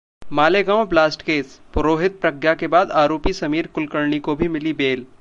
[0.31, 5.05] Malegaon blast case: Purohit, Pragya के बाद आरोपी समीर कुलकर्णी को भी मिली बेल